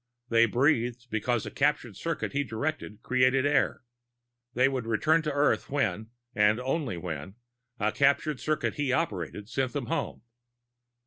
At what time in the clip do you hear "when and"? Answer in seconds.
5.69-6.59